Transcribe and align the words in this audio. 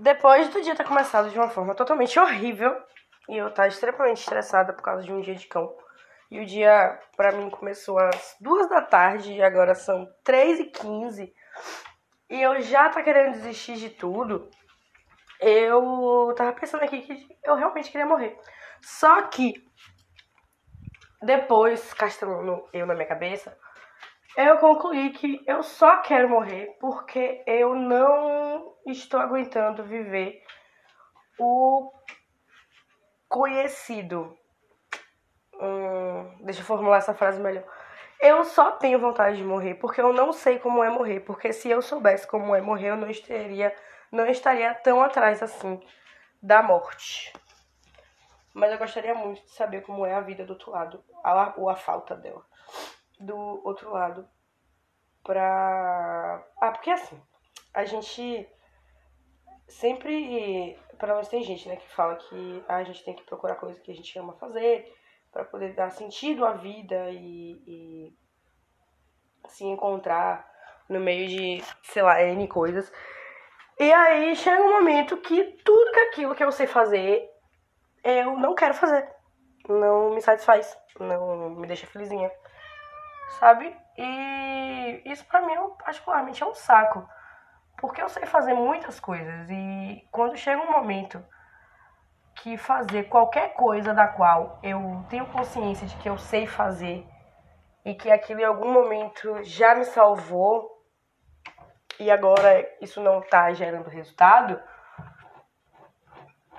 depois 0.00 0.48
do 0.48 0.62
dia 0.62 0.74
ter 0.74 0.86
começado 0.86 1.28
de 1.28 1.38
uma 1.38 1.48
forma 1.48 1.74
totalmente 1.74 2.18
horrível 2.18 2.74
e 3.28 3.36
eu 3.36 3.48
estar 3.48 3.68
extremamente 3.68 4.20
estressada 4.20 4.72
por 4.72 4.82
causa 4.82 5.04
de 5.04 5.12
um 5.12 5.20
dia 5.20 5.34
de 5.34 5.46
cão. 5.46 5.76
E 6.30 6.40
o 6.40 6.46
dia, 6.46 6.98
pra 7.16 7.32
mim, 7.32 7.50
começou 7.50 7.98
às 7.98 8.36
duas 8.40 8.68
da 8.68 8.80
tarde 8.80 9.32
e 9.32 9.42
agora 9.42 9.74
são 9.74 10.08
três 10.24 10.58
e 10.58 10.64
quinze. 10.64 11.34
E 12.30 12.40
eu 12.40 12.60
já 12.62 12.88
tá 12.88 13.02
querendo 13.02 13.32
desistir 13.32 13.74
de 13.74 13.90
tudo. 13.90 14.48
Eu 15.40 16.32
tava 16.36 16.52
pensando 16.52 16.84
aqui 16.84 17.02
que 17.02 17.26
eu 17.44 17.56
realmente 17.56 17.90
queria 17.90 18.06
morrer. 18.06 18.38
Só 18.80 19.22
que, 19.22 19.52
depois, 21.20 21.92
castelando 21.92 22.64
eu 22.72 22.86
na 22.86 22.94
minha 22.94 23.08
cabeça, 23.08 23.56
eu 24.36 24.58
concluí 24.58 25.10
que 25.10 25.42
eu 25.46 25.62
só 25.62 25.98
quero 25.98 26.28
morrer 26.28 26.76
porque 26.80 27.42
eu 27.46 27.74
não 27.74 28.59
estou 28.86 29.20
aguentando 29.20 29.84
viver 29.84 30.42
o 31.38 31.92
conhecido. 33.28 34.36
Hum, 35.54 36.36
deixa 36.40 36.60
eu 36.60 36.64
formular 36.64 36.98
essa 36.98 37.14
frase 37.14 37.40
melhor. 37.40 37.64
Eu 38.20 38.44
só 38.44 38.72
tenho 38.72 38.98
vontade 38.98 39.38
de 39.38 39.44
morrer 39.44 39.74
porque 39.76 40.00
eu 40.00 40.12
não 40.12 40.32
sei 40.32 40.58
como 40.58 40.84
é 40.84 40.90
morrer. 40.90 41.20
Porque 41.20 41.52
se 41.52 41.70
eu 41.70 41.80
soubesse 41.80 42.26
como 42.26 42.54
é 42.54 42.60
morrer, 42.60 42.90
eu 42.90 42.96
não 42.96 43.08
estaria, 43.08 43.74
não 44.12 44.26
estaria 44.26 44.74
tão 44.74 45.02
atrás 45.02 45.42
assim 45.42 45.80
da 46.42 46.62
morte. 46.62 47.32
Mas 48.52 48.72
eu 48.72 48.78
gostaria 48.78 49.14
muito 49.14 49.42
de 49.42 49.50
saber 49.52 49.82
como 49.82 50.04
é 50.04 50.14
a 50.14 50.20
vida 50.20 50.44
do 50.44 50.54
outro 50.54 50.70
lado, 50.70 51.04
a, 51.22 51.54
ou 51.56 51.70
a 51.70 51.76
falta 51.76 52.16
dela, 52.16 52.44
do 53.18 53.36
outro 53.64 53.90
lado. 53.90 54.28
Pra. 55.22 56.44
Ah, 56.60 56.72
porque 56.72 56.90
assim, 56.90 57.20
a 57.72 57.84
gente 57.84 58.48
sempre. 59.70 60.78
Pelo 60.98 61.12
menos 61.12 61.28
tem 61.28 61.42
gente, 61.42 61.66
né, 61.66 61.76
que 61.76 61.88
fala 61.94 62.16
que 62.16 62.64
a 62.68 62.82
gente 62.84 63.02
tem 63.04 63.14
que 63.14 63.22
procurar 63.24 63.54
coisa 63.54 63.80
que 63.80 63.90
a 63.90 63.94
gente 63.94 64.18
ama 64.18 64.34
fazer 64.34 64.92
para 65.32 65.44
poder 65.44 65.74
dar 65.74 65.90
sentido 65.90 66.44
à 66.44 66.52
vida 66.52 67.08
e, 67.10 67.62
e 67.66 68.18
se 69.48 69.64
encontrar 69.64 70.46
no 70.88 71.00
meio 71.00 71.28
de, 71.28 71.64
sei 71.84 72.02
lá, 72.02 72.22
N 72.22 72.46
coisas. 72.48 72.92
E 73.78 73.90
aí 73.92 74.36
chega 74.36 74.62
um 74.62 74.72
momento 74.72 75.16
que 75.16 75.42
tudo 75.64 75.98
aquilo 76.08 76.34
que 76.34 76.44
eu 76.44 76.52
sei 76.52 76.66
fazer, 76.66 77.30
eu 78.04 78.36
não 78.36 78.54
quero 78.54 78.74
fazer. 78.74 79.08
Não 79.68 80.10
me 80.10 80.20
satisfaz, 80.20 80.76
não 80.98 81.50
me 81.50 81.66
deixa 81.66 81.86
felizinha. 81.86 82.30
Sabe? 83.38 83.74
E 83.96 85.02
isso 85.06 85.24
pra 85.26 85.40
mim, 85.42 85.54
particularmente, 85.82 86.42
é 86.42 86.46
um 86.46 86.54
saco. 86.54 87.08
Porque 87.80 88.02
eu 88.02 88.08
sei 88.08 88.26
fazer 88.26 88.54
muitas 88.54 89.00
coisas 89.00 89.48
e 89.48 90.06
quando 90.12 90.36
chega 90.36 90.60
um 90.60 90.70
momento 90.70 91.24
que 92.36 92.56
fazer 92.56 93.04
qualquer 93.04 93.54
coisa 93.54 93.94
da 93.94 94.06
qual 94.06 94.58
eu 94.62 95.04
tenho 95.08 95.26
consciência 95.26 95.86
de 95.86 95.96
que 95.96 96.08
eu 96.08 96.18
sei 96.18 96.46
fazer 96.46 97.06
e 97.84 97.94
que 97.94 98.10
aquilo 98.10 98.40
em 98.40 98.44
algum 98.44 98.70
momento 98.70 99.42
já 99.42 99.74
me 99.74 99.84
salvou 99.84 100.84
e 101.98 102.10
agora 102.10 102.66
isso 102.80 103.00
não 103.02 103.20
tá 103.20 103.52
gerando 103.52 103.88
resultado, 103.88 104.60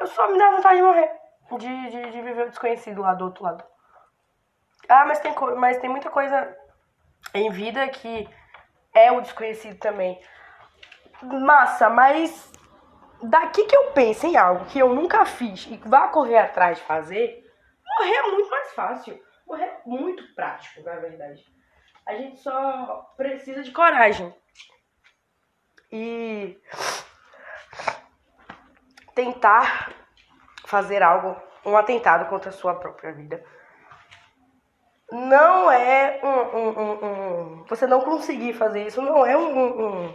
eu 0.00 0.06
só 0.06 0.28
me 0.30 0.38
dá 0.38 0.50
vontade 0.50 0.76
de 0.76 0.82
morrer, 0.82 1.10
de, 1.58 1.90
de, 1.90 2.10
de 2.10 2.22
viver 2.22 2.46
o 2.46 2.50
desconhecido 2.50 3.02
lá 3.02 3.14
do 3.14 3.24
outro 3.24 3.44
lado. 3.44 3.64
Ah, 4.88 5.04
mas 5.04 5.20
tem, 5.20 5.34
mas 5.56 5.78
tem 5.78 5.90
muita 5.90 6.10
coisa 6.10 6.56
em 7.34 7.50
vida 7.50 7.86
que 7.88 8.28
é 8.94 9.12
o 9.12 9.20
desconhecido 9.20 9.78
também. 9.78 10.20
Massa, 11.22 11.90
mas 11.90 12.52
daqui 13.22 13.64
que 13.64 13.76
eu 13.76 13.90
penso 13.92 14.26
em 14.26 14.36
algo 14.36 14.66
que 14.66 14.78
eu 14.78 14.94
nunca 14.94 15.24
fiz 15.24 15.66
e 15.66 15.76
vá 15.84 16.08
correr 16.08 16.38
atrás 16.38 16.78
de 16.78 16.84
fazer, 16.84 17.44
morrer 17.98 18.14
é 18.14 18.22
muito 18.30 18.50
mais 18.50 18.72
fácil. 18.72 19.20
Morrer 19.46 19.64
é 19.64 19.80
muito 19.86 20.34
prático, 20.34 20.82
na 20.82 20.96
verdade. 20.96 21.44
A 22.06 22.14
gente 22.14 22.38
só 22.40 23.12
precisa 23.16 23.62
de 23.62 23.70
coragem. 23.72 24.34
E 25.90 26.60
tentar 29.14 29.90
fazer 30.66 31.02
algo, 31.02 31.34
um 31.64 31.76
atentado 31.76 32.28
contra 32.28 32.50
a 32.50 32.52
sua 32.52 32.74
própria 32.74 33.12
vida. 33.12 33.42
Não 35.10 35.72
é 35.72 36.20
um, 36.22 36.58
um, 36.58 36.78
um, 36.78 37.04
um 37.04 37.64
Você 37.64 37.86
não 37.86 38.02
conseguir 38.02 38.52
fazer 38.52 38.86
isso 38.86 39.00
não 39.00 39.24
é 39.24 39.34
um, 39.36 40.14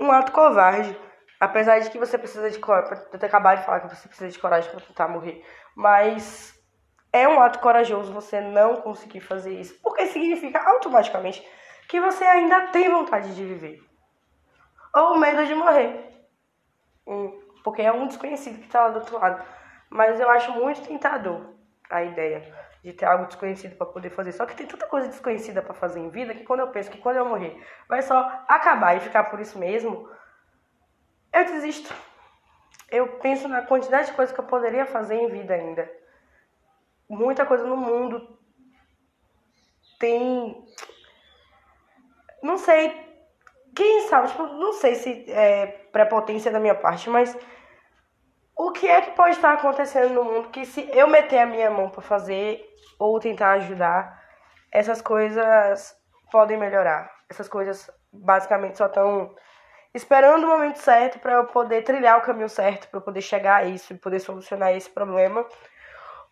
um, 0.00 0.10
ato 0.12 0.32
covarde. 0.32 0.96
Apesar 1.40 1.78
de 1.78 1.90
que 1.90 1.98
você 1.98 2.18
precisa 2.18 2.50
de 2.50 2.58
coragem, 2.58 3.06
eu 3.12 3.18
ter 3.18 3.26
acabado 3.26 3.60
de 3.60 3.64
falar 3.64 3.80
que 3.80 3.94
você 3.94 4.08
precisa 4.08 4.28
de 4.28 4.38
coragem 4.38 4.70
para 4.70 4.80
tentar 4.80 5.06
morrer, 5.06 5.44
mas 5.76 6.52
é 7.12 7.28
um 7.28 7.40
ato 7.40 7.60
corajoso 7.60 8.12
você 8.12 8.40
não 8.40 8.80
conseguir 8.82 9.20
fazer 9.20 9.52
isso, 9.52 9.78
porque 9.80 10.06
significa 10.06 10.60
automaticamente 10.60 11.46
que 11.88 12.00
você 12.00 12.24
ainda 12.24 12.66
tem 12.68 12.90
vontade 12.90 13.34
de 13.36 13.44
viver. 13.44 13.80
Ou 14.94 15.16
medo 15.16 15.46
de 15.46 15.54
morrer, 15.54 16.26
hum, 17.06 17.40
porque 17.62 17.82
é 17.82 17.92
um 17.92 18.08
desconhecido 18.08 18.58
que 18.58 18.66
está 18.66 18.82
lá 18.82 18.88
do 18.90 18.98
outro 18.98 19.18
lado. 19.18 19.44
Mas 19.90 20.18
eu 20.18 20.28
acho 20.30 20.52
muito 20.52 20.82
tentador 20.82 21.54
a 21.88 22.02
ideia 22.02 22.52
de 22.90 22.96
ter 22.96 23.04
algo 23.04 23.26
desconhecido 23.26 23.76
para 23.76 23.86
poder 23.86 24.10
fazer. 24.10 24.32
Só 24.32 24.46
que 24.46 24.56
tem 24.56 24.66
tanta 24.66 24.86
coisa 24.86 25.08
desconhecida 25.08 25.60
para 25.60 25.74
fazer 25.74 26.00
em 26.00 26.08
vida 26.08 26.34
que 26.34 26.44
quando 26.44 26.60
eu 26.60 26.68
penso 26.68 26.90
que 26.90 26.98
quando 26.98 27.16
eu 27.16 27.26
morrer 27.26 27.62
vai 27.88 28.00
só 28.02 28.44
acabar 28.48 28.96
e 28.96 29.00
ficar 29.00 29.24
por 29.24 29.38
isso 29.40 29.58
mesmo, 29.58 30.08
eu 31.32 31.44
desisto. 31.44 31.92
Eu 32.90 33.18
penso 33.18 33.46
na 33.48 33.62
quantidade 33.62 34.08
de 34.08 34.14
coisas 34.14 34.34
que 34.34 34.40
eu 34.40 34.46
poderia 34.46 34.86
fazer 34.86 35.16
em 35.16 35.28
vida 35.28 35.54
ainda. 35.54 35.90
Muita 37.08 37.44
coisa 37.44 37.64
no 37.64 37.76
mundo 37.76 38.38
tem. 39.98 40.66
Não 42.42 42.56
sei. 42.56 43.06
Quem 43.74 44.08
sabe? 44.08 44.28
Tipo, 44.28 44.44
não 44.46 44.72
sei 44.72 44.94
se 44.94 45.30
é 45.30 45.66
prepotência 45.92 46.50
da 46.50 46.58
minha 46.58 46.74
parte, 46.74 47.10
mas 47.10 47.36
o 48.58 48.72
que 48.72 48.88
é 48.88 49.00
que 49.00 49.12
pode 49.12 49.36
estar 49.36 49.52
acontecendo 49.52 50.12
no 50.12 50.24
mundo 50.24 50.48
que 50.48 50.66
se 50.66 50.90
eu 50.92 51.06
meter 51.06 51.38
a 51.38 51.46
minha 51.46 51.70
mão 51.70 51.88
para 51.88 52.02
fazer 52.02 52.60
ou 52.98 53.20
tentar 53.20 53.52
ajudar, 53.52 54.20
essas 54.72 55.00
coisas 55.00 55.96
podem 56.32 56.58
melhorar. 56.58 57.08
Essas 57.30 57.48
coisas 57.48 57.88
basicamente 58.12 58.76
só 58.76 58.86
estão 58.86 59.32
esperando 59.94 60.42
o 60.42 60.48
momento 60.48 60.78
certo 60.78 61.20
para 61.20 61.34
eu 61.34 61.46
poder 61.46 61.82
trilhar 61.82 62.18
o 62.18 62.22
caminho 62.22 62.48
certo, 62.48 62.88
para 62.88 62.98
eu 62.98 63.04
poder 63.04 63.20
chegar 63.20 63.58
a 63.58 63.64
isso 63.64 63.92
e 63.92 63.98
poder 63.98 64.18
solucionar 64.18 64.74
esse 64.74 64.90
problema. 64.90 65.46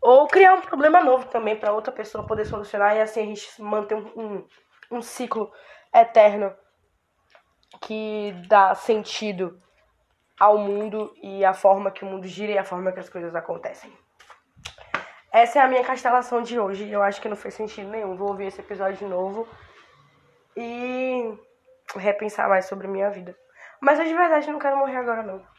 Ou 0.00 0.26
criar 0.26 0.54
um 0.54 0.62
problema 0.62 1.04
novo 1.04 1.26
também 1.26 1.56
para 1.56 1.72
outra 1.72 1.92
pessoa 1.92 2.26
poder 2.26 2.46
solucionar 2.46 2.96
e 2.96 3.02
assim 3.02 3.20
a 3.20 3.26
gente 3.26 3.60
manter 3.60 3.96
um, 3.96 4.12
um, 4.16 4.48
um 4.92 5.02
ciclo 5.02 5.52
eterno 5.94 6.54
que 7.82 8.34
dá 8.48 8.74
sentido 8.74 9.62
ao 10.38 10.58
mundo 10.58 11.14
e 11.22 11.44
a 11.44 11.54
forma 11.54 11.90
que 11.90 12.04
o 12.04 12.06
mundo 12.06 12.26
gira 12.26 12.52
e 12.52 12.58
a 12.58 12.64
forma 12.64 12.92
que 12.92 13.00
as 13.00 13.08
coisas 13.08 13.34
acontecem. 13.34 13.92
Essa 15.32 15.58
é 15.58 15.62
a 15.62 15.68
minha 15.68 15.82
castelação 15.82 16.42
de 16.42 16.58
hoje. 16.58 16.88
Eu 16.88 17.02
acho 17.02 17.20
que 17.20 17.28
não 17.28 17.36
fez 17.36 17.54
sentido 17.54 17.90
nenhum. 17.90 18.16
Vou 18.16 18.28
ouvir 18.28 18.46
esse 18.46 18.60
episódio 18.60 18.98
de 18.98 19.04
novo 19.04 19.48
e 20.56 21.36
repensar 21.96 22.48
mais 22.48 22.66
sobre 22.66 22.86
minha 22.86 23.10
vida. 23.10 23.36
Mas 23.80 23.98
eu 23.98 24.04
de 24.04 24.14
verdade 24.14 24.50
não 24.50 24.58
quero 24.58 24.76
morrer 24.76 24.96
agora, 24.96 25.22
não. 25.22 25.53